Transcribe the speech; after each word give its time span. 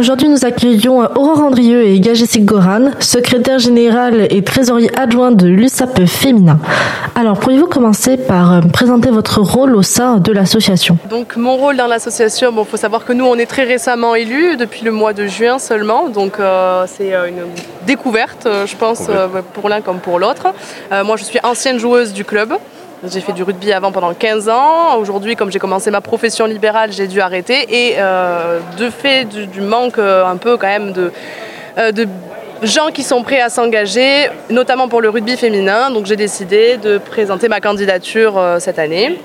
Aujourd'hui, 0.00 0.30
nous 0.30 0.46
accueillons 0.46 1.00
Aurore 1.00 1.42
Andrieux 1.42 1.82
et 1.84 2.00
Gagessic 2.00 2.46
Goran, 2.46 2.92
secrétaire 3.00 3.58
général 3.58 4.28
et 4.30 4.42
trésorier 4.42 4.90
adjoint 4.98 5.30
de 5.30 5.46
l'USAP 5.46 6.06
Féminin. 6.06 6.58
Alors, 7.14 7.38
pourriez-vous 7.38 7.66
commencer 7.66 8.16
par 8.16 8.50
euh, 8.50 8.60
présenter 8.62 9.10
votre 9.10 9.42
rôle 9.42 9.76
au 9.76 9.82
sein 9.82 10.16
de 10.16 10.32
l'association? 10.32 10.96
Donc, 11.10 11.36
mon 11.36 11.54
rôle 11.58 11.76
dans 11.76 11.86
l'association, 11.86 12.50
bon, 12.50 12.64
faut 12.64 12.78
savoir 12.78 13.04
que 13.04 13.12
nous, 13.12 13.26
on 13.26 13.34
est 13.34 13.44
très 13.44 13.64
récemment 13.64 14.14
élus, 14.14 14.56
depuis 14.56 14.86
le 14.86 14.90
mois 14.90 15.12
de 15.12 15.26
juin 15.26 15.58
seulement. 15.58 16.08
Donc, 16.08 16.40
euh, 16.40 16.86
c'est 16.86 17.14
euh, 17.14 17.28
une 17.28 17.42
découverte, 17.86 18.48
je 18.64 18.76
pense, 18.76 19.02
pour 19.52 19.68
l'un 19.68 19.82
comme 19.82 19.98
pour 19.98 20.18
l'autre. 20.18 20.46
moi, 21.04 21.18
je 21.18 21.24
suis 21.24 21.40
ancienne 21.42 21.78
joueuse 21.78 22.14
du 22.14 22.24
club. 22.24 22.54
J'ai 23.08 23.22
fait 23.22 23.32
du 23.32 23.42
rugby 23.42 23.72
avant 23.72 23.92
pendant 23.92 24.12
15 24.12 24.50
ans. 24.50 24.96
Aujourd'hui, 24.98 25.34
comme 25.34 25.50
j'ai 25.50 25.58
commencé 25.58 25.90
ma 25.90 26.02
profession 26.02 26.44
libérale, 26.44 26.92
j'ai 26.92 27.06
dû 27.06 27.22
arrêter. 27.22 27.64
Et 27.70 27.94
euh, 27.96 28.60
de 28.76 28.90
fait 28.90 29.24
du, 29.24 29.62
manque 29.62 29.96
euh, 29.96 30.26
un 30.26 30.36
peu 30.36 30.58
quand 30.58 30.66
même 30.66 30.92
de, 30.92 31.10
euh, 31.78 31.92
de 31.92 32.06
gens 32.62 32.90
qui 32.92 33.02
sont 33.02 33.22
prêts 33.22 33.40
à 33.40 33.48
s'engager, 33.48 34.28
notamment 34.50 34.88
pour 34.88 35.00
le 35.00 35.08
rugby 35.08 35.38
féminin. 35.38 35.90
Donc 35.90 36.04
j'ai 36.04 36.16
décidé 36.16 36.76
de 36.76 36.98
présenter 36.98 37.48
ma 37.48 37.60
candidature 37.60 38.38
cette 38.58 38.78
année, 38.78 39.18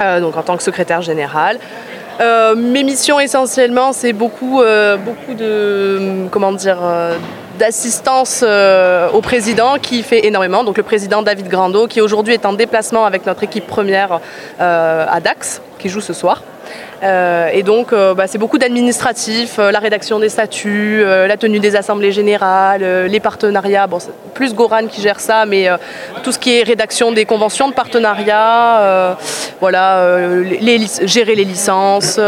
donc 0.00 0.36
en 0.36 0.42
tant 0.42 0.56
que 0.56 0.64
secrétaire 0.64 1.00
générale. 1.00 1.60
mes 2.56 2.82
missions 2.82 3.20
essentiellement, 3.20 3.92
c'est 3.92 4.12
beaucoup, 4.12 4.62
beaucoup 5.04 5.34
de 5.34 6.26
comment 6.32 6.50
dire 6.50 6.78
d'assistance 7.58 8.44
euh, 8.46 9.10
au 9.10 9.20
président 9.20 9.78
qui 9.78 10.02
fait 10.02 10.26
énormément. 10.26 10.64
Donc 10.64 10.76
le 10.76 10.82
président 10.82 11.22
David 11.22 11.48
Grando 11.48 11.86
qui 11.86 12.00
aujourd'hui 12.00 12.34
est 12.34 12.46
en 12.46 12.52
déplacement 12.52 13.04
avec 13.04 13.26
notre 13.26 13.42
équipe 13.42 13.66
première 13.66 14.20
euh, 14.60 15.06
à 15.08 15.20
Dax 15.20 15.60
qui 15.78 15.88
joue 15.88 16.00
ce 16.00 16.12
soir. 16.12 16.42
Euh, 17.02 17.48
et 17.52 17.62
donc, 17.62 17.92
euh, 17.92 18.14
bah, 18.14 18.26
c'est 18.26 18.38
beaucoup 18.38 18.58
d'administratifs, 18.58 19.58
euh, 19.58 19.70
la 19.70 19.78
rédaction 19.78 20.18
des 20.18 20.28
statuts, 20.28 21.04
la 21.04 21.36
tenue 21.36 21.60
des 21.60 21.76
assemblées 21.76 22.12
générales, 22.12 23.06
les 23.06 23.20
partenariats. 23.20 23.86
Bon, 23.86 23.98
c'est 23.98 24.10
plus 24.34 24.54
Goran 24.54 24.86
qui 24.86 25.00
gère 25.00 25.20
ça, 25.20 25.46
mais 25.46 25.68
tout 26.22 26.32
ce 26.32 26.38
qui 26.38 26.58
est 26.58 26.62
rédaction 26.62 27.12
des 27.12 27.24
conventions 27.24 27.68
de 27.68 27.74
partenariat, 27.74 29.16
voilà, 29.60 30.18
gérer 31.02 31.34
les 31.34 31.44
licences, 31.44 32.20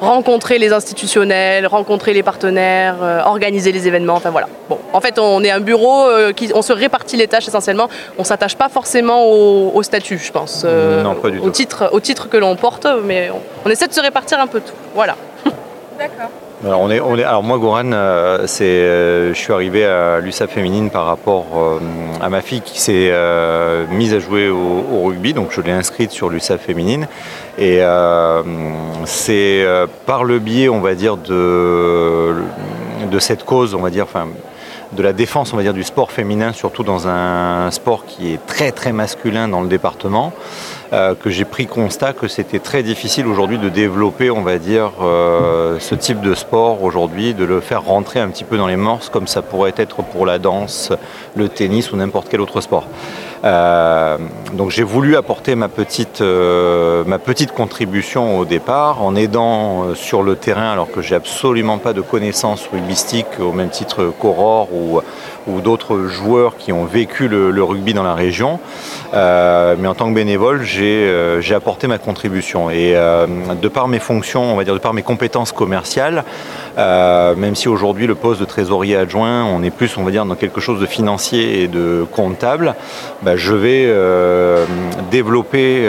rencontrer 0.00 0.58
les 0.58 0.72
institutionnels, 0.72 1.66
rencontrer 1.66 2.12
les 2.12 2.22
partenaires, 2.22 2.96
organiser 3.24 3.72
les 3.72 3.88
événements. 3.88 4.14
Enfin 4.14 4.30
voilà. 4.30 4.48
Bon, 4.68 4.78
en 4.92 5.00
fait, 5.00 5.18
on 5.18 5.42
est 5.42 5.50
un 5.50 5.60
bureau 5.60 6.06
qui, 6.36 6.50
on 6.54 6.62
se 6.62 6.72
répartit 6.72 7.16
les 7.16 7.28
tâches 7.28 7.48
essentiellement. 7.48 7.88
On 8.18 8.24
s'attache 8.24 8.56
pas 8.56 8.68
forcément 8.68 9.24
au, 9.26 9.82
statut, 9.82 10.18
je 10.18 10.32
pense, 10.32 10.64
non, 10.64 11.14
pas 11.14 11.30
du 11.30 11.38
au 11.38 11.50
titre, 11.50 11.88
au 11.92 12.00
titre 12.00 12.28
que 12.28 12.36
l'on 12.36 12.56
porte, 12.56 12.86
mais 13.04 13.30
on, 13.30 13.40
on 13.66 13.70
essaie 13.70 13.88
de 13.90 13.94
se 13.94 14.00
répartir 14.00 14.40
un 14.40 14.46
peu 14.46 14.60
tout. 14.60 14.74
Voilà. 14.94 15.16
D'accord. 15.98 16.30
Alors, 16.62 16.80
on 16.80 16.90
est, 16.90 17.00
on 17.00 17.16
est, 17.16 17.24
alors 17.24 17.42
moi, 17.42 17.56
Goran, 17.56 17.92
euh, 17.92 18.46
c'est, 18.46 18.64
euh, 18.64 19.32
je 19.32 19.38
suis 19.38 19.50
arrivé 19.50 19.86
à 19.86 20.20
l'USAP 20.20 20.50
féminine 20.50 20.90
par 20.90 21.06
rapport 21.06 21.46
euh, 21.56 21.78
à 22.20 22.28
ma 22.28 22.42
fille 22.42 22.60
qui 22.60 22.78
s'est 22.78 23.10
mise 23.90 24.12
à 24.12 24.18
jouer 24.18 24.50
au, 24.50 25.02
rugby, 25.04 25.32
donc 25.32 25.52
je 25.52 25.62
l'ai 25.62 25.72
inscrite 25.72 26.10
sur 26.10 26.28
l'USAP 26.28 26.60
féminine. 26.60 27.08
Et 27.58 27.80
c'est 29.06 29.66
par 30.04 30.24
le 30.24 30.38
biais, 30.38 30.68
on 30.68 30.80
va 30.80 30.94
dire, 30.94 31.16
de, 31.16 32.34
de 33.10 33.18
cette 33.18 33.44
cause, 33.44 33.74
on 33.74 33.80
va 33.80 33.90
dire, 33.90 34.04
enfin, 34.04 34.28
de 34.92 35.02
la 35.02 35.12
défense, 35.12 35.52
on 35.52 35.56
va 35.56 35.62
dire, 35.62 35.74
du 35.74 35.84
sport 35.84 36.10
féminin, 36.10 36.52
surtout 36.52 36.82
dans 36.82 37.06
un 37.06 37.70
sport 37.70 38.06
qui 38.06 38.32
est 38.32 38.44
très 38.46 38.72
très 38.72 38.92
masculin 38.92 39.48
dans 39.48 39.60
le 39.60 39.68
département. 39.68 40.32
Euh, 40.92 41.14
que 41.14 41.30
j'ai 41.30 41.44
pris 41.44 41.66
constat 41.66 42.12
que 42.14 42.26
c'était 42.26 42.58
très 42.58 42.82
difficile 42.82 43.28
aujourd'hui 43.28 43.58
de 43.58 43.68
développer, 43.68 44.28
on 44.28 44.42
va 44.42 44.58
dire, 44.58 44.90
euh, 45.02 45.78
ce 45.78 45.94
type 45.94 46.20
de 46.20 46.34
sport 46.34 46.82
aujourd'hui, 46.82 47.32
de 47.32 47.44
le 47.44 47.60
faire 47.60 47.84
rentrer 47.84 48.18
un 48.18 48.28
petit 48.28 48.42
peu 48.42 48.56
dans 48.56 48.66
les 48.66 48.74
morses 48.74 49.08
comme 49.08 49.28
ça 49.28 49.40
pourrait 49.40 49.74
être 49.76 50.02
pour 50.02 50.26
la 50.26 50.40
danse, 50.40 50.92
le 51.36 51.48
tennis 51.48 51.92
ou 51.92 51.96
n'importe 51.96 52.28
quel 52.28 52.40
autre 52.40 52.60
sport. 52.60 52.88
Euh, 53.42 54.18
donc 54.52 54.70
j'ai 54.70 54.82
voulu 54.82 55.16
apporter 55.16 55.54
ma 55.54 55.68
petite, 55.68 56.20
ma 56.20 57.18
petite 57.18 57.52
contribution 57.52 58.38
au 58.38 58.44
départ 58.44 59.02
en 59.02 59.16
aidant 59.16 59.94
sur 59.94 60.22
le 60.22 60.36
terrain 60.36 60.72
alors 60.72 60.90
que 60.90 61.00
j'ai 61.00 61.14
absolument 61.14 61.78
pas 61.78 61.92
de 61.92 62.00
connaissances 62.00 62.68
rugbystiques 62.70 63.40
au 63.40 63.52
même 63.52 63.70
titre 63.70 64.12
qu'Aurore 64.20 64.68
ou, 64.72 65.00
ou 65.46 65.60
d'autres 65.60 66.06
joueurs 66.06 66.56
qui 66.56 66.72
ont 66.72 66.84
vécu 66.84 67.28
le, 67.28 67.62
rugby 67.62 67.94
dans 67.94 68.02
la 68.02 68.14
région. 68.14 68.58
Euh, 69.14 69.74
mais 69.78 69.88
en 69.88 69.94
tant 69.94 70.08
que 70.08 70.14
bénévole, 70.14 70.62
j'ai 70.62 71.06
euh, 71.06 71.40
apporté 71.54 71.86
ma 71.86 71.98
contribution. 71.98 72.70
Et 72.70 72.94
euh, 72.94 73.26
de 73.60 73.68
par 73.68 73.88
mes 73.88 73.98
fonctions, 73.98 74.52
on 74.52 74.56
va 74.56 74.64
dire 74.64 74.74
de 74.74 74.78
par 74.78 74.94
mes 74.94 75.02
compétences 75.02 75.52
commerciales, 75.52 76.24
même 76.76 77.54
si 77.54 77.68
aujourd'hui 77.68 78.06
le 78.06 78.14
poste 78.14 78.40
de 78.40 78.44
trésorier 78.44 78.96
adjoint, 78.96 79.44
on 79.44 79.62
est 79.62 79.70
plus, 79.70 79.96
on 79.96 80.04
va 80.04 80.10
dire, 80.10 80.24
dans 80.24 80.34
quelque 80.34 80.60
chose 80.60 80.80
de 80.80 80.86
financier 80.86 81.62
et 81.62 81.68
de 81.68 82.04
comptable, 82.10 82.74
bah, 83.22 83.36
je 83.36 83.54
vais 83.54 83.94
développer 85.10 85.86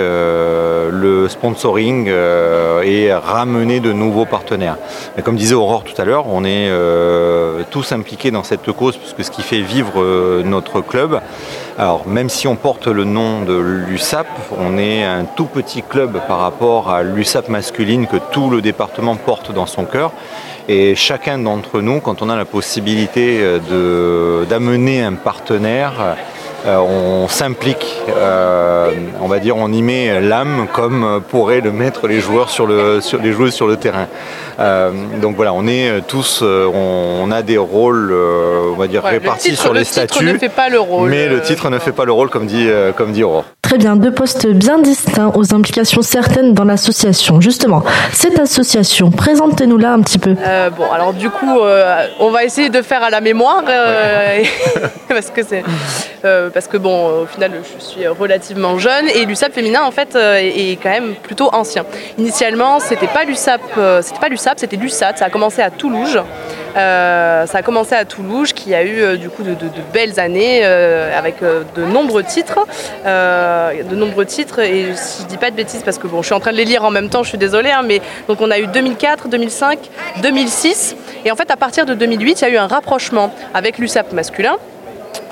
le 0.89 1.27
sponsoring 1.27 2.07
et 2.07 3.13
ramener 3.13 3.79
de 3.79 3.91
nouveaux 3.91 4.25
partenaires. 4.25 4.77
Comme 5.23 5.35
disait 5.35 5.55
Aurore 5.55 5.83
tout 5.83 5.99
à 6.01 6.05
l'heure, 6.05 6.25
on 6.27 6.43
est 6.45 6.69
tous 7.69 7.91
impliqués 7.91 8.31
dans 8.31 8.43
cette 8.43 8.71
cause, 8.71 8.97
puisque 8.97 9.23
ce 9.23 9.31
qui 9.31 9.41
fait 9.41 9.61
vivre 9.61 10.41
notre 10.43 10.81
club, 10.81 11.21
alors 11.77 12.07
même 12.07 12.29
si 12.29 12.47
on 12.47 12.55
porte 12.55 12.87
le 12.87 13.05
nom 13.05 13.41
de 13.41 13.57
l'USAP, 13.57 14.27
on 14.57 14.77
est 14.77 15.03
un 15.03 15.25
tout 15.25 15.45
petit 15.45 15.81
club 15.81 16.19
par 16.27 16.39
rapport 16.39 16.89
à 16.89 17.03
l'USAP 17.03 17.49
masculine 17.49 18.07
que 18.07 18.17
tout 18.31 18.49
le 18.49 18.61
département 18.61 19.15
porte 19.15 19.53
dans 19.53 19.65
son 19.65 19.85
cœur. 19.85 20.11
Et 20.67 20.95
chacun 20.95 21.39
d'entre 21.39 21.81
nous, 21.81 21.99
quand 21.99 22.21
on 22.21 22.29
a 22.29 22.35
la 22.35 22.45
possibilité 22.45 23.39
euh, 23.41 24.45
d'amener 24.45 25.01
un 25.01 25.13
partenaire, 25.13 25.93
euh, 25.99 26.13
on 26.65 27.27
s'implique, 27.27 28.01
euh, 28.09 28.91
on 29.21 29.27
va 29.27 29.39
dire, 29.39 29.57
on 29.57 29.71
y 29.71 29.81
met 29.81 30.21
l'âme 30.21 30.67
comme 30.73 31.21
pourraient 31.29 31.61
le 31.61 31.71
mettre 31.71 32.07
les 32.07 32.19
joueurs 32.19 32.49
sur 32.49 32.65
le, 32.67 33.01
sur, 33.01 33.21
les 33.21 33.31
joueuses 33.31 33.53
sur 33.53 33.67
le 33.67 33.77
terrain. 33.77 34.07
Euh, 34.59 34.91
donc 35.21 35.35
voilà, 35.35 35.53
on 35.53 35.67
est 35.67 36.01
tous, 36.07 36.43
on, 36.43 37.31
a 37.31 37.41
des 37.41 37.57
rôles, 37.57 38.13
on 38.13 38.75
va 38.75 38.87
dire, 38.87 39.03
répartis 39.03 39.55
sur 39.55 39.73
les 39.73 39.83
statuts. 39.83 40.23
Le 40.23 40.33
titre 40.33 40.33
ne 40.33 40.49
fait 40.49 40.55
pas 40.55 40.69
le 40.69 40.79
rôle. 40.79 41.09
Mais 41.09 41.27
le 41.27 41.41
titre 41.41 41.69
ne 41.69 41.79
fait 41.79 41.91
pas 41.91 42.05
le 42.05 42.11
rôle, 42.11 42.29
comme 42.29 42.45
dit, 42.45 42.67
comme 42.95 43.11
dit 43.11 43.23
Aurore. 43.23 43.45
Très 43.71 43.77
bien, 43.77 43.95
deux 43.95 44.11
postes 44.11 44.47
bien 44.47 44.79
distincts 44.79 45.31
aux 45.33 45.55
implications 45.55 46.01
certaines 46.01 46.53
dans 46.53 46.65
l'association. 46.65 47.39
Justement, 47.39 47.85
cette 48.11 48.37
association, 48.37 49.11
présentez-nous 49.11 49.77
là 49.77 49.93
un 49.93 50.01
petit 50.01 50.19
peu. 50.19 50.35
bon, 50.75 50.91
alors 50.91 51.13
du 51.13 51.29
coup, 51.29 51.57
on 52.19 52.31
va 52.31 52.43
essayer 52.43 52.69
de 52.69 52.81
faire 52.81 53.01
à 53.01 53.09
la 53.09 53.21
mémoire, 53.21 53.63
parce 55.07 55.29
que 55.29 55.41
c'est 55.41 55.63
parce 56.21 56.67
que 56.67 56.75
bon, 56.75 57.21
au 57.21 57.25
final, 57.25 57.51
je 57.63 57.81
suis 57.81 58.07
relativement 58.07 58.77
jeune 58.77 59.07
et 59.07 59.25
l'USAP 59.25 59.53
féminin 59.53 59.83
en 59.83 59.91
fait 59.91 60.15
euh, 60.15 60.37
est 60.37 60.77
quand 60.81 60.89
même 60.89 61.15
plutôt 61.15 61.49
ancien. 61.53 61.85
Initialement, 62.17 62.79
c'était 62.79 63.07
pas 63.07 63.23
l'USAP, 63.23 63.61
euh, 63.77 64.01
c'était 64.01 64.19
pas 64.19 64.29
l'USAP, 64.29 64.59
c'était 64.59 64.75
l'USAT. 64.75 65.15
Ça 65.15 65.25
a 65.25 65.29
commencé 65.29 65.61
à 65.61 65.71
Toulouse. 65.71 66.21
Euh, 66.75 67.45
ça 67.45 67.57
a 67.59 67.61
commencé 67.61 67.95
à 67.95 68.05
Toulouse, 68.05 68.53
qui 68.53 68.73
a 68.73 68.83
eu 68.83 69.17
du 69.17 69.29
coup 69.29 69.43
de, 69.43 69.55
belles 69.93 70.19
années 70.19 70.63
avec 70.63 71.37
de 71.41 71.85
nombreux 71.85 72.23
titres, 72.23 72.65
de 73.05 73.95
nombreux 73.95 74.25
titres. 74.25 74.59
Et 74.59 74.93
si 74.95 75.23
je 75.23 75.27
dis 75.27 75.37
pas 75.37 75.51
de 75.51 75.55
bêtises, 75.55 75.83
parce 75.83 75.97
que 75.97 76.07
bon, 76.07 76.21
je 76.21 76.27
suis 76.27 76.35
en 76.35 76.39
train 76.39 76.51
de 76.51 76.57
les 76.57 76.65
lire 76.65 76.83
en 76.83 76.91
même 76.91 77.09
temps, 77.09 77.23
je 77.23 77.29
suis 77.29 77.37
désolée, 77.37 77.71
hein, 77.71 77.83
mais 77.85 78.01
donc 78.27 78.39
on 78.41 78.51
a 78.51 78.59
eu 78.59 78.67
2004, 78.67 79.27
2005, 79.27 79.79
2006, 80.21 80.95
et 81.25 81.31
en 81.31 81.35
fait 81.35 81.51
à 81.51 81.57
partir 81.57 81.85
de 81.85 81.93
2008, 81.93 82.41
il 82.41 82.43
y 82.43 82.47
a 82.47 82.49
eu 82.49 82.57
un 82.57 82.67
rapprochement 82.67 83.33
avec 83.53 83.77
l'USAP 83.77 84.13
masculin. 84.13 84.57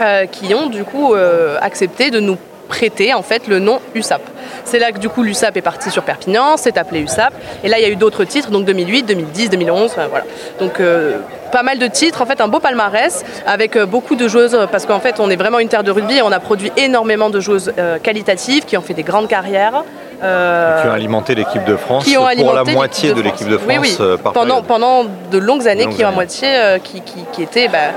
Euh, 0.01 0.25
qui 0.27 0.53
ont 0.53 0.67
du 0.67 0.85
coup 0.85 1.13
euh, 1.13 1.57
accepté 1.61 2.09
de 2.09 2.21
nous 2.21 2.37
prêter 2.69 3.13
en 3.13 3.21
fait 3.21 3.47
le 3.47 3.59
nom 3.59 3.79
USAP. 3.95 4.21
C'est 4.69 4.77
là 4.77 4.91
que 4.91 4.99
du 4.99 5.09
coup 5.09 5.23
l'USAP 5.23 5.57
est 5.57 5.63
parti 5.63 5.89
sur 5.89 6.03
Perpignan, 6.03 6.55
c'est 6.55 6.77
appelé 6.77 6.99
USAP. 6.99 7.33
Et 7.63 7.69
là 7.69 7.79
il 7.79 7.81
y 7.81 7.85
a 7.85 7.89
eu 7.89 7.95
d'autres 7.95 8.23
titres, 8.23 8.51
donc 8.51 8.65
2008, 8.65 9.01
2010, 9.01 9.49
2011, 9.49 9.93
voilà. 9.95 10.25
Donc 10.59 10.79
euh, 10.79 11.17
pas 11.51 11.63
mal 11.63 11.79
de 11.79 11.87
titres, 11.87 12.21
en 12.21 12.27
fait 12.27 12.39
un 12.39 12.47
beau 12.47 12.59
palmarès 12.59 13.25
avec 13.47 13.79
beaucoup 13.79 14.15
de 14.15 14.27
joueuses 14.27 14.55
parce 14.71 14.85
qu'en 14.85 14.99
fait 14.99 15.19
on 15.19 15.31
est 15.31 15.37
vraiment 15.37 15.57
une 15.57 15.69
terre 15.69 15.83
de 15.83 15.89
rugby 15.89 16.17
et 16.17 16.21
on 16.21 16.31
a 16.31 16.39
produit 16.39 16.71
énormément 16.77 17.31
de 17.31 17.39
joueuses 17.39 17.73
qualitatives 18.03 18.65
qui 18.65 18.77
ont 18.77 18.81
fait 18.81 18.93
des 18.93 19.01
grandes 19.01 19.27
carrières. 19.27 19.83
qui 20.19 20.87
ont 20.87 20.93
alimenté 20.93 21.33
l'équipe 21.33 21.65
de 21.65 21.75
France 21.75 22.05
qui 22.05 22.15
ont 22.15 22.27
pour 22.37 22.53
la 22.53 22.63
moitié 22.63 23.13
de 23.15 23.21
l'équipe 23.21 23.49
de 23.49 23.57
France. 23.57 23.75
Oui, 23.81 23.95
oui. 23.97 24.31
pendant, 24.35 24.61
pendant 24.61 25.05
de 25.31 25.37
longues 25.39 25.67
années, 25.67 25.87
qui 25.87 26.05
ont 26.05 26.11
moitié, 26.11 26.47
qui, 26.83 27.01
qui, 27.01 27.41
était 27.41 27.69
bah, 27.69 27.89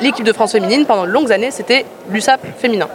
l'équipe 0.00 0.24
de 0.24 0.32
France 0.32 0.52
féminine 0.52 0.86
pendant 0.86 1.04
de 1.04 1.10
longues 1.10 1.32
années, 1.32 1.50
c'était 1.50 1.84
l'USAP 2.08 2.40
féminin. 2.56 2.88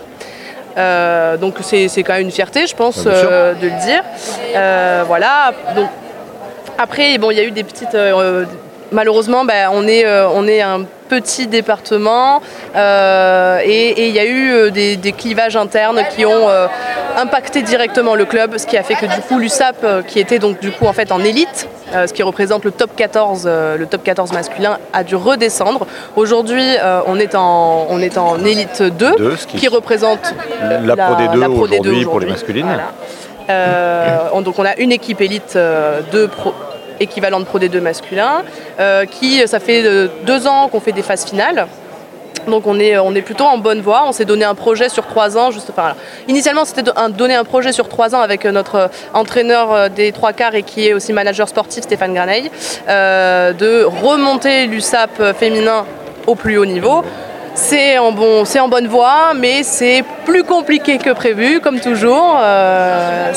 Euh, 0.78 1.38
donc 1.38 1.56
c'est 1.62 1.88
quand 2.04 2.14
même 2.14 2.24
une 2.24 2.32
fierté, 2.32 2.68
je 2.68 2.76
pense, 2.76 3.04
euh, 3.06 3.54
de 3.54 3.68
le 3.68 3.86
dire. 3.86 4.04
Euh, 4.56 5.04
voilà. 5.08 5.52
Donc 5.76 5.90
Après, 6.78 7.18
bon, 7.18 7.32
il 7.32 7.38
y 7.38 7.40
a 7.40 7.44
eu 7.44 7.52
des 7.52 7.64
petites 7.64 7.98
malheureusement, 8.92 9.44
ben, 9.44 9.70
on, 9.72 9.88
est, 9.88 10.06
on 10.08 10.48
est 10.48 10.62
un 10.62 10.82
petit 11.14 11.46
département 11.46 12.42
euh, 12.76 13.60
et 13.64 14.08
il 14.08 14.16
y 14.16 14.20
a 14.20 14.26
eu 14.26 14.52
euh, 14.52 14.70
des, 14.72 15.14
clivages 15.16 15.56
internes 15.56 16.02
qui 16.16 16.26
ont 16.26 16.50
euh, 16.50 16.66
impacté 17.18 17.62
directement 17.62 18.16
le 18.16 18.26
club, 18.26 18.58
ce 18.58 18.66
qui 18.66 18.78
a 18.78 18.84
fait 18.84 18.96
que 18.96 19.06
du 19.06 19.22
coup 19.22 19.38
l'USAP, 19.38 20.08
qui 20.08 20.20
était 20.20 20.40
donc 20.40 20.60
du 20.60 20.72
coup 20.72 20.88
en 20.88 20.94
fait 20.94 21.12
en 21.12 21.20
élite, 21.20 21.70
ce 21.94 22.12
qui 22.12 22.24
représente 22.24 22.64
le 22.66 22.72
top 22.72 22.96
14, 22.96 23.46
le 23.46 23.86
top 23.86 24.04
14 24.04 24.32
masculin, 24.34 24.80
a 24.94 25.04
dû 25.04 25.16
redescendre. 25.16 25.86
Aujourd'hui, 26.16 26.66
on 27.06 27.20
est 27.20 27.36
en 27.36 27.86
on 27.90 28.00
est 28.00 28.18
en 28.18 28.44
élite 28.44 28.82
2, 28.82 29.36
qui, 29.48 29.68
représente 29.68 30.34
la, 30.84 30.96
Pro 30.96 31.14
D2 31.16 31.48
aujourd'hui 31.48 32.06
pour 32.06 32.20
les 32.20 32.28
masculines. 32.28 32.66
donc 33.48 34.58
on 34.58 34.66
a 34.66 34.76
une 34.78 34.92
équipe 34.92 35.22
élite 35.22 35.56
2 35.56 36.28
pro, 36.30 36.54
équivalente 37.04 37.46
Pro 37.46 37.60
D2 37.60 37.80
masculin, 37.80 38.44
qui 39.12 39.48
ça 39.48 39.60
fait 39.60 40.10
deux 40.26 40.48
ans 40.48 40.68
qu'on 40.70 40.80
fait 40.80 40.92
des 40.92 41.02
phases 41.02 41.26
finales. 41.26 41.68
Donc 42.48 42.68
on 42.68 42.80
est, 42.80 43.22
plutôt 43.22 43.46
en 43.46 43.58
bonne 43.58 43.82
voie. 43.82 44.04
On 44.08 44.12
s'est 44.12 44.26
donné 44.26 44.46
un 44.46 44.56
projet 44.56 44.90
sur 44.90 45.06
trois 45.08 45.38
ans. 45.38 45.52
Juste, 45.52 45.70
enfin, 45.70 45.96
initialement, 46.28 46.66
c'était 46.66 46.84
de 46.84 47.12
donner 47.12 47.36
un 47.36 47.44
projet 47.44 47.72
sur 47.72 47.88
trois 47.88 48.16
ans 48.16 48.22
avec 48.22 48.46
notre 48.46 48.90
entraîneur 49.14 49.90
des 49.90 50.12
trois 50.12 50.34
quarts 50.34 50.56
et 50.56 50.64
qui 50.64 50.88
est 50.88 50.94
aussi 50.94 51.14
manager 51.14 51.48
sportif, 51.48 51.84
Stéphane 51.84 52.14
Graneil, 52.14 52.50
euh, 52.88 53.54
de 53.54 53.84
remonter 53.84 54.68
l'USAP 54.68 55.34
féminin 55.38 55.86
au 56.28 56.36
plus 56.36 56.58
haut 56.58 56.66
niveau. 56.66 57.04
C'est 57.56 58.00
en, 58.00 58.12
bon, 58.12 58.44
en 58.44 58.68
bonne 58.68 58.88
voie, 58.88 59.34
mais 59.36 59.62
c'est 59.64 60.04
plus 60.26 60.44
compliqué 60.44 60.98
que 60.98 61.12
prévu, 61.12 61.60
comme 61.60 61.80
toujours. 61.80 62.38
Euh, 62.42 63.32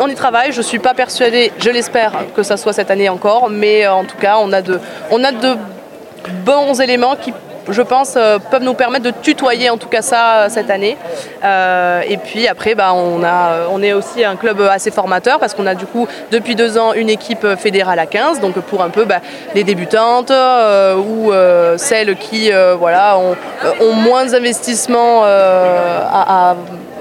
on, 0.00 0.08
y 0.08 0.14
travaille, 0.14 0.52
je 0.52 0.58
ne 0.58 0.62
suis 0.62 0.80
pas 0.80 0.94
persuadée, 0.94 1.52
je 1.58 1.70
l'espère, 1.70 2.12
que 2.34 2.42
ça 2.42 2.56
soit 2.56 2.72
cette 2.72 2.90
année 2.90 3.08
encore, 3.08 3.48
mais 3.48 3.86
en 3.86 4.04
tout 4.04 4.16
cas, 4.16 4.36
on 4.40 4.52
a 4.52 4.62
de, 4.62 4.80
on 5.10 5.22
a 5.22 5.30
de 5.30 5.56
bons 6.44 6.80
éléments 6.80 7.14
qui 7.14 7.32
je 7.68 7.82
pense, 7.82 8.14
euh, 8.16 8.38
peuvent 8.38 8.62
nous 8.62 8.74
permettre 8.74 9.04
de 9.04 9.10
tutoyer 9.10 9.70
en 9.70 9.76
tout 9.76 9.88
cas 9.88 10.02
ça 10.02 10.36
euh, 10.36 10.48
cette 10.48 10.70
année. 10.70 10.96
Euh, 11.44 12.02
et 12.08 12.16
puis 12.16 12.48
après, 12.48 12.74
bah, 12.74 12.92
on, 12.94 13.22
a, 13.22 13.66
on 13.70 13.82
est 13.82 13.92
aussi 13.92 14.24
un 14.24 14.36
club 14.36 14.60
assez 14.60 14.90
formateur 14.90 15.38
parce 15.38 15.54
qu'on 15.54 15.66
a 15.66 15.74
du 15.74 15.86
coup 15.86 16.06
depuis 16.30 16.54
deux 16.54 16.78
ans 16.78 16.92
une 16.92 17.10
équipe 17.10 17.46
fédérale 17.56 17.98
à 17.98 18.06
15, 18.06 18.40
donc 18.40 18.54
pour 18.60 18.82
un 18.82 18.90
peu 18.90 19.04
bah, 19.04 19.20
les 19.54 19.64
débutantes 19.64 20.32
ou 20.98 21.32
celles 21.76 22.16
qui 22.16 22.50
voilà, 22.78 23.18
ont, 23.18 23.92
moins 23.92 24.26
d'investissement 24.26 25.24
à, 25.24 26.54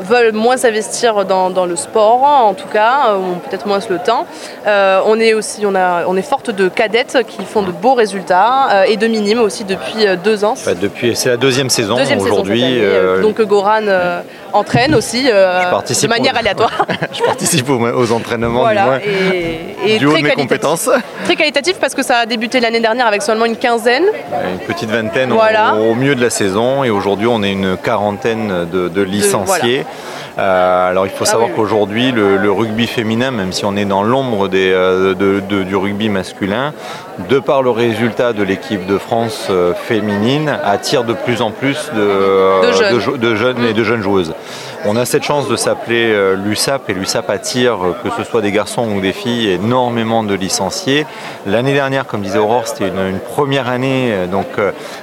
veulent 0.06 0.34
moins 0.34 0.58
s'investir 0.58 1.26
dans, 1.26 1.66
le 1.66 1.76
sport, 1.76 2.24
en 2.24 2.54
tout 2.54 2.68
cas, 2.68 3.16
ont 3.16 3.40
peut-être 3.40 3.68
moins 3.68 3.80
le 3.90 4.00
temps. 4.00 4.26
on 4.66 5.20
est 5.20 5.34
aussi, 5.34 5.66
on, 5.66 5.76
a, 5.76 6.06
on 6.08 6.16
est 6.16 6.22
forte 6.22 6.50
de 6.52 6.70
cadettes 6.70 7.20
qui 7.28 7.44
font 7.46 7.62
de 7.62 7.72
beaux 7.72 7.94
résultats 7.94 8.86
et 8.88 8.98
de 8.98 9.08
minimes 9.08 9.40
aussi 9.40 9.64
depuis 9.64 10.06
deux 10.24 10.44
ans 10.46 10.56
depuis, 10.82 11.16
c'est 11.16 11.30
la 11.30 11.38
deuxième 11.38 11.70
saison 11.70 11.98
aujourd'hui. 12.20 12.64
Euh, 12.64 13.22
donc 13.22 13.42
Goran 13.42 13.88
euh, 13.88 14.22
entraîne 14.56 14.96
aussi 14.96 15.28
euh, 15.32 15.72
de 15.72 16.08
manière 16.08 16.36
aléatoire. 16.38 16.86
je 17.14 17.24
participe 17.24 17.70
aux, 17.70 18.12
entraînements 18.12 18.62
voilà, 18.62 19.00
et, 19.86 19.98
du 19.98 20.06
haut 20.06 20.18
de 20.18 20.24
mes 20.24 20.32
compétences. 20.32 20.90
Très 21.26 21.36
qualitatif 21.36 21.78
parce 21.80 21.94
que 21.94 22.04
ça 22.04 22.20
a 22.20 22.26
débuté 22.26 22.60
l'année 22.60 22.80
dernière 22.80 23.08
avec 23.08 23.22
seulement 23.22 23.46
une 23.46 23.58
quinzaine. 23.58 24.06
Une 24.32 24.60
petite 24.66 24.90
vingtaine 24.90 25.32
au, 25.32 25.96
mieux 25.96 26.16
de 26.16 26.22
la 26.22 26.30
saison 26.30 26.84
et 26.84 26.90
aujourd'hui 26.90 27.28
on 27.28 27.44
est 27.44 27.52
une 27.52 27.78
quarantaine 27.78 28.66
de, 28.72 29.02
licenciés. 29.02 29.86
Euh, 30.38 30.90
alors 30.90 31.06
il 31.06 31.12
faut 31.12 31.24
ah 31.24 31.32
savoir 31.32 31.50
qu'aujourd'hui, 31.56 32.12
le, 32.12 32.52
rugby 32.52 32.88
féminin, 32.88 33.32
même 33.32 33.54
si 33.54 33.66
on 33.66 33.76
est 33.76 33.86
dans 33.86 34.04
l'ombre 34.04 34.50
euh, 34.54 35.14
du 35.40 35.76
rugby 35.76 36.10
masculin, 36.10 36.74
de 37.30 37.40
par 37.40 37.62
le 37.62 37.70
résultat 37.70 38.34
de 38.34 38.44
l'équipe 38.44 38.86
de 38.86 38.98
France 38.98 39.48
euh, 39.50 39.74
féminine, 39.74 40.58
attire 40.64 41.04
de 41.04 41.14
plus 41.14 41.42
en 41.42 41.52
plus 41.52 41.92
de, 41.96 43.36
jeunes. 43.36 43.64
et 43.66 43.74
de 43.74 43.84
jeunes 43.84 44.02
joueuses. 44.02 44.34
On 44.86 44.96
a 44.96 45.06
cette 45.06 45.24
chance 45.24 45.48
de 45.48 45.56
s'appeler 45.56 46.14
l'USAP 46.36 46.90
et 46.92 46.94
l'USAP 46.94 47.30
attire, 47.32 47.78
que 48.04 48.10
ce 48.16 48.24
soit 48.24 48.42
des 48.42 48.52
garçons 48.52 48.88
ou 48.96 49.02
des 49.02 49.14
filles, 49.14 49.50
énormément 49.50 50.24
de 50.24 50.36
licenciés. 50.36 51.08
L'année 51.48 51.74
dernière, 51.74 52.06
comme 52.06 52.22
disait 52.22 52.38
Aurore, 52.38 52.68
c'était 52.68 52.90
une, 52.90 53.18
première 53.20 53.68
année, 53.68 54.14
donc 54.32 54.46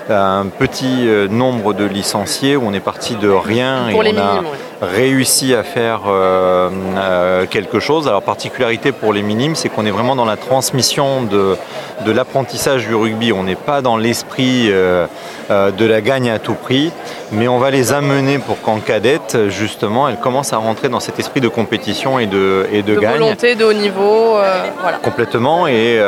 un 0.08 0.46
petit 0.46 1.08
nombre 1.30 1.72
de 1.72 1.84
licenciés 1.84 2.54
où 2.54 2.62
on 2.64 2.72
est 2.72 2.78
parti 2.78 3.16
de 3.16 3.28
rien 3.28 3.88
et 3.88 3.94
on 3.94 4.18
a 4.18 4.42
réussi 4.82 5.54
à 5.54 5.62
faire 5.62 6.02
euh, 6.08 6.68
euh, 6.96 7.46
quelque 7.46 7.78
chose. 7.78 8.08
Alors 8.08 8.22
particularité 8.22 8.90
pour 8.90 9.12
les 9.12 9.22
minimes, 9.22 9.54
c'est 9.54 9.68
qu'on 9.68 9.86
est 9.86 9.90
vraiment 9.92 10.16
dans 10.16 10.24
la 10.24 10.36
transmission 10.36 11.22
de, 11.22 11.56
de 12.04 12.12
l'apprentissage 12.12 12.86
du 12.86 12.94
rugby. 12.94 13.32
On 13.32 13.44
n'est 13.44 13.54
pas 13.54 13.80
dans 13.80 13.96
l'esprit 13.96 14.66
euh, 14.70 15.06
de 15.48 15.86
la 15.86 16.00
gagne 16.00 16.30
à 16.30 16.38
tout 16.40 16.54
prix, 16.54 16.90
mais 17.30 17.46
on 17.46 17.58
va 17.58 17.70
les 17.70 17.92
amener 17.92 18.38
pour 18.38 18.60
qu'en 18.60 18.78
cadette, 18.80 19.48
justement, 19.48 20.08
elles 20.08 20.16
commencent 20.16 20.52
à 20.52 20.56
rentrer 20.56 20.88
dans 20.88 21.00
cet 21.00 21.18
esprit 21.20 21.40
de 21.40 21.48
compétition 21.48 22.18
et 22.18 22.26
de, 22.26 22.66
et 22.72 22.82
de, 22.82 22.94
de 22.94 23.00
gagne. 23.00 23.18
volonté 23.18 23.54
de 23.54 23.64
haut 23.64 23.72
niveau. 23.72 24.36
voilà. 24.80 24.98
Complètement. 25.02 25.66
Et 25.68 26.00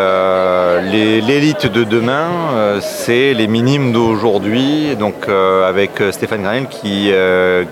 l'élite 1.21 1.67
de 1.71 1.85
demain, 1.85 2.81
c'est 2.81 3.35
les 3.35 3.47
minimes 3.47 3.93
d'aujourd'hui, 3.93 4.97
donc 4.97 5.29
avec 5.29 6.03
Stéphane 6.11 6.43
Granel 6.43 6.67
qui, 6.69 7.13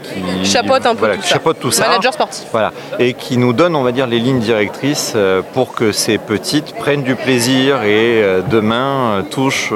qui 0.05 0.45
chapeaute 0.45 0.87
un 0.87 0.92
voilà, 0.99 1.17
qui 1.17 1.29
chapeaute 1.29 1.59
tout 1.61 1.71
ça. 1.71 1.89
Manager 1.89 2.13
sportif. 2.13 2.47
Voilà. 2.53 2.73
Et 2.99 3.15
qui 3.15 3.37
nous 3.37 3.53
donne, 3.53 3.77
on 3.77 3.83
va 3.83 3.93
dire, 3.93 4.07
les 4.07 4.19
lignes 4.19 4.41
directrices 4.41 5.13
euh, 5.17 5.43
pour 5.55 5.73
que 5.73 5.93
ces 5.93 6.19
petites 6.19 6.75
prennent 6.75 7.03
du 7.03 7.15
plaisir 7.15 7.83
et 7.83 8.23
euh, 8.23 8.41
demain 8.43 9.19
euh, 9.19 9.23
touchent 9.23 9.73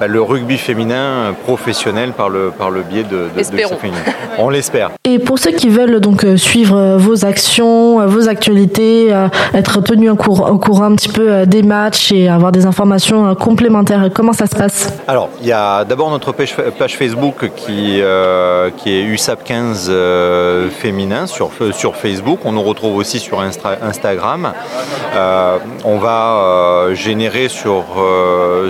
bah, 0.00 0.06
le 0.06 0.22
rugby 0.22 0.58
féminin 0.58 1.34
professionnel 1.44 2.12
par 2.12 2.28
le, 2.28 2.50
par 2.50 2.70
le 2.70 2.82
biais 2.82 3.04
de, 3.04 3.28
de, 3.34 3.56
de 3.56 3.68
On 4.38 4.50
l'espère. 4.50 4.90
Et 5.04 5.18
pour 5.18 5.38
ceux 5.38 5.50
qui 5.50 5.68
veulent 5.68 6.00
donc 6.00 6.24
suivre 6.36 6.96
vos 6.96 7.24
actions, 7.24 8.06
vos 8.06 8.28
actualités, 8.28 9.08
être 9.54 9.80
tenus 9.80 10.10
au, 10.10 10.14
au 10.14 10.58
courant 10.58 10.84
un 10.84 10.94
petit 10.94 11.08
peu 11.08 11.44
des 11.46 11.62
matchs 11.62 12.12
et 12.12 12.28
avoir 12.28 12.52
des 12.52 12.66
informations 12.66 13.34
complémentaires, 13.34 14.10
comment 14.14 14.32
ça 14.32 14.46
se 14.46 14.54
passe? 14.54 14.92
Alors, 15.08 15.28
il 15.40 15.48
y 15.48 15.52
a 15.52 15.84
d'abord 15.84 16.10
notre 16.10 16.32
page, 16.32 16.54
page 16.78 16.96
Facebook 16.96 17.50
qui, 17.56 18.00
qui 18.76 18.90
est 18.90 19.02
USAP 19.02 19.44
15 19.44 19.88
euh, 19.90 20.70
féminin 20.70 21.26
sur, 21.26 21.50
sur 21.72 21.96
Facebook. 21.96 22.40
On 22.44 22.52
nous 22.52 22.62
retrouve 22.62 22.96
aussi 22.96 23.18
sur 23.18 23.40
Instagram. 23.40 24.52
Euh, 25.14 25.58
on 25.84 25.98
va 25.98 26.36
euh, 26.36 26.94
générer 26.94 27.48
sur, 27.48 27.84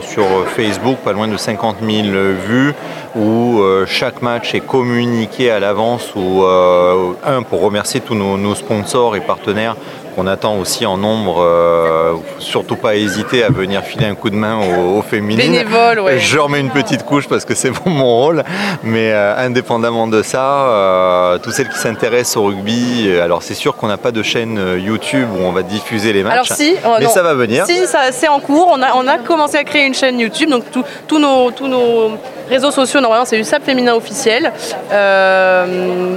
sur 0.02 0.24
Facebook 0.56 0.98
pas 1.04 1.12
loin 1.18 1.28
de 1.28 1.36
50 1.36 1.78
000 1.82 2.08
vues 2.46 2.74
où 3.16 3.60
chaque 3.86 4.22
match 4.22 4.54
est 4.54 4.60
communiqué 4.60 5.50
à 5.50 5.58
l'avance 5.58 6.12
ou 6.14 6.44
un 6.44 7.42
pour 7.42 7.60
remercier 7.60 8.00
tous 8.00 8.14
nos 8.14 8.54
sponsors 8.54 9.16
et 9.16 9.20
partenaires 9.20 9.74
on 10.18 10.26
attend 10.26 10.58
aussi 10.58 10.84
en 10.84 10.96
nombre. 10.96 11.40
Euh, 11.40 12.14
surtout 12.40 12.76
pas 12.76 12.96
hésiter 12.96 13.44
à 13.44 13.50
venir 13.50 13.82
filer 13.82 14.06
un 14.06 14.16
coup 14.16 14.30
de 14.30 14.34
main 14.34 14.58
aux, 14.58 15.00
féminines. 15.02 15.52
Bénévole, 15.52 16.00
ouais. 16.00 16.18
Je 16.18 16.38
remets 16.38 16.58
une 16.58 16.70
petite 16.70 17.04
couche 17.04 17.28
parce 17.28 17.44
que 17.44 17.54
c'est 17.54 17.70
mon 17.86 18.04
rôle. 18.04 18.42
Mais 18.82 19.12
euh, 19.12 19.36
indépendamment 19.38 20.08
de 20.08 20.22
ça, 20.22 20.44
euh, 20.44 21.38
tous 21.38 21.52
celles 21.52 21.68
qui 21.68 21.78
s'intéressent 21.78 22.36
au 22.38 22.46
rugby, 22.46 23.10
alors 23.22 23.44
c'est 23.44 23.54
sûr 23.54 23.76
qu'on 23.76 23.86
n'a 23.86 23.96
pas 23.96 24.10
de 24.10 24.22
chaîne 24.22 24.60
YouTube 24.78 25.28
où 25.32 25.44
on 25.44 25.52
va 25.52 25.62
diffuser 25.62 26.12
les 26.12 26.24
matchs. 26.24 26.32
Alors 26.32 26.46
si, 26.46 26.74
mais 26.98 27.06
ça 27.06 27.22
va 27.22 27.34
venir. 27.34 27.64
Si, 27.66 27.78
c'est 28.10 28.28
en 28.28 28.40
cours. 28.40 28.70
On 28.72 28.82
a, 28.82 28.94
on 28.96 29.06
a 29.06 29.18
commencé 29.18 29.56
à 29.56 29.62
créer 29.62 29.86
une 29.86 29.94
chaîne 29.94 30.18
YouTube. 30.18 30.50
Donc 30.50 30.64
tous 31.06 31.18
nos, 31.18 31.52
tous 31.52 31.68
nos 31.68 32.18
réseaux 32.48 32.70
sociaux, 32.70 33.00
normalement, 33.00 33.24
c'est 33.24 33.38
USAP 33.38 33.64
Féminin 33.64 33.94
officiel. 33.94 34.52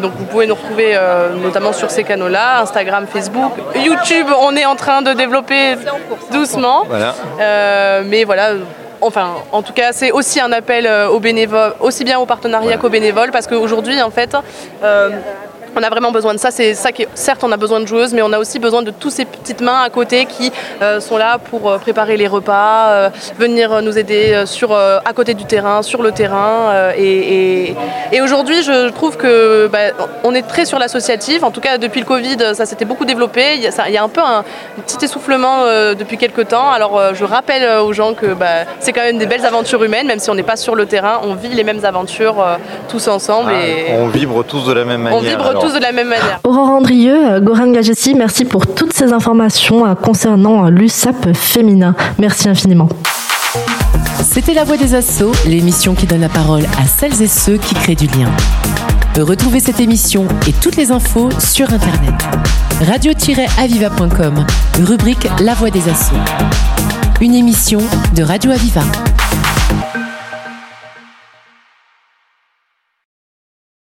donc 0.02 0.12
vous 0.18 0.26
pouvez 0.26 0.48
nous 0.48 0.56
retrouver 0.56 0.98
notamment 1.44 1.74
sur 1.74 1.90
ces 1.92 2.04
canaux-là, 2.04 2.62
Instagram, 2.62 3.06
Facebook, 3.12 3.54
YouTube 3.76 4.28
on 4.40 4.56
est 4.56 4.66
en 4.66 4.76
train 4.76 5.02
de 5.02 5.14
développer 5.14 5.76
doucement. 6.32 6.86
Euh, 7.40 8.04
mais 8.06 8.24
voilà, 8.24 8.54
enfin, 9.02 9.36
en 9.52 9.62
tout 9.62 9.74
cas, 9.74 9.92
c'est 9.92 10.12
aussi 10.12 10.40
un 10.40 10.52
appel 10.52 10.86
euh, 10.88 11.10
aux 11.10 11.20
bénévoles, 11.20 11.74
aussi 11.80 12.04
bien 12.04 12.20
aux 12.20 12.26
partenariats 12.26 12.78
qu'aux 12.78 12.90
bénévoles, 12.90 13.32
parce 13.32 13.48
qu'aujourd'hui, 13.48 14.02
en 14.02 14.12
fait, 14.12 14.36
euh, 14.84 15.10
on 15.82 15.84
a 15.84 15.90
vraiment 15.90 16.12
besoin 16.12 16.34
de 16.34 16.40
ça. 16.40 16.52
C'est 16.52 16.76
ça 16.76 16.92
qui, 16.92 17.08
certes, 17.16 17.44
on 17.44 17.52
a 17.52 17.58
besoin 17.58 17.80
de 17.80 17.86
joueuses, 17.86 18.14
mais 18.14 18.22
on 18.22 18.32
a 18.34 18.38
aussi 18.38 18.60
besoin 18.60 18.84
de 18.84 18.92
toutes 18.92 19.12
ces 19.12 19.26
petites 19.26 19.62
mains 19.62 19.82
à 19.82 19.90
côté 19.90 20.26
qui 20.26 20.52
euh, 20.82 21.00
sont 21.00 21.18
là 21.18 21.40
pour 21.40 21.70
euh, 21.70 21.78
préparer 21.80 22.18
les 22.18 22.28
repas, 22.28 22.90
euh, 22.90 23.10
venir 23.40 23.82
nous 23.82 23.98
aider 23.98 24.44
sur, 24.46 24.74
à 24.74 25.14
côté 25.16 25.34
du 25.34 25.46
terrain, 25.46 25.82
sur 25.82 26.04
le 26.04 26.12
terrain. 26.12 26.92
et, 26.98 27.76
aujourd'hui, 28.22 28.62
je 28.62 28.90
trouve 28.90 29.18
que 29.18 29.68
bah, 29.68 29.80
on 30.24 30.36
est 30.36 30.44
très 30.44 30.66
sur 30.66 30.78
l'associatif. 30.78 31.44
En 31.44 31.52
tout 31.52 31.62
cas, 31.62 31.78
depuis 31.78 32.00
le 32.00 32.06
Covid, 32.06 32.38
ça 32.54 32.66
s'était 32.66 32.86
beaucoup 32.86 33.06
développé. 33.06 33.56
Il 33.56 33.62
y, 33.62 33.68
a, 33.68 33.88
il 33.88 33.94
y 33.94 33.98
a 33.98 34.04
un 34.04 34.10
peu 34.10 34.22
un, 34.22 34.44
petit 34.86 35.04
essoufflement 35.04 35.66
depuis 35.98 36.18
quelques 36.18 36.50
temps. 36.50 36.70
Alors, 36.70 37.16
je 37.16 37.26
rappelle 37.26 37.80
aux 37.80 37.94
gens 37.94 38.14
que 38.14 38.28
bah, 38.28 38.66
c'est 38.80 38.94
quand 38.94 39.02
même 39.02 39.18
des 39.18 39.26
belles 39.26 39.46
aventures 39.46 39.84
humaines, 39.84 40.08
même 40.08 40.20
si 40.20 40.30
on 40.30 40.36
n'est 40.36 40.44
pas 40.44 40.56
sur 40.56 40.76
le 40.76 40.86
terrain, 40.86 41.22
on 41.24 41.34
vit 41.34 41.50
les 41.50 41.64
mêmes 41.64 41.84
aventures 41.84 42.46
tous 42.90 43.08
ensemble. 43.08 43.52
Ah, 43.56 43.66
et... 43.66 43.94
On 43.94 44.08
vibre 44.08 44.44
tous 44.44 44.66
de 44.66 44.74
la 44.74 44.86
même 44.86 45.02
manière. 45.02 45.20
On 45.20 45.22
vibre 45.22 45.60
tous 45.60 45.71
de 45.74 45.80
la 45.80 45.92
même 45.92 46.08
manière. 46.10 46.40
Aurore 46.44 46.70
Andrieux, 46.70 47.40
Goran 47.40 47.72
Gagessi, 47.72 48.14
merci 48.16 48.46
pour 48.46 48.68
toutes 48.68 48.94
ces 48.94 49.14
informations 49.14 49.96
concernant 49.96 50.70
l'USAP 50.70 51.36
féminin. 51.36 51.96
Merci 52.20 52.50
infiniment. 52.50 52.90
C'était 54.24 54.54
La 54.54 54.64
Voix 54.64 54.78
des 54.78 54.96
Assauts, 54.96 55.34
l'émission 55.46 55.94
qui 55.94 56.06
donne 56.06 56.22
la 56.22 56.30
parole 56.30 56.64
à 56.82 56.86
celles 56.86 57.22
et 57.22 57.28
ceux 57.28 57.58
qui 57.58 57.76
créent 57.76 57.96
du 57.96 58.08
lien. 58.08 58.30
Retrouvez 59.20 59.60
cette 59.60 59.80
émission 59.80 60.26
et 60.48 60.54
toutes 60.54 60.78
les 60.78 60.92
infos 60.92 61.30
sur 61.38 61.72
Internet. 61.74 62.14
Radio-aviva.com, 62.88 64.46
rubrique 64.86 65.28
La 65.42 65.54
Voix 65.54 65.70
des 65.70 65.88
Assauts. 65.90 66.16
Une 67.20 67.36
émission 67.36 67.82
de 68.16 68.24
Radio 68.24 68.52
Aviva. 68.52 68.82